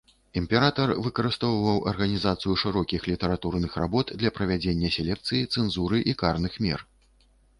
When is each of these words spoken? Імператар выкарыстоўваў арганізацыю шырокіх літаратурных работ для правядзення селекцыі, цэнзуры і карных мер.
Імператар 0.39 0.91
выкарыстоўваў 1.07 1.77
арганізацыю 1.91 2.55
шырокіх 2.61 3.01
літаратурных 3.11 3.77
работ 3.83 4.13
для 4.23 4.33
правядзення 4.39 4.89
селекцыі, 4.97 5.49
цэнзуры 5.57 5.97
і 6.13 6.19
карных 6.23 6.53
мер. 6.67 6.79